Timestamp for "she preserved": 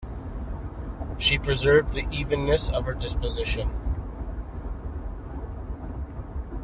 1.19-1.93